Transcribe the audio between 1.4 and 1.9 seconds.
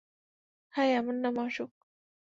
Ashok.